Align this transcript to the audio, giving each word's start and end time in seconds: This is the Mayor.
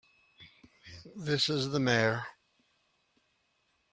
This 1.15 1.47
is 1.47 1.69
the 1.69 1.79
Mayor. 1.79 2.25